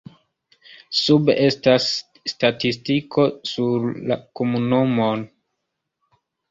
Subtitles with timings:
[0.99, 1.85] Sube estas
[2.33, 5.15] statistiko sur la komunumoj.